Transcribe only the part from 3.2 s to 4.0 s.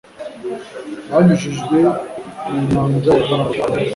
Atalantika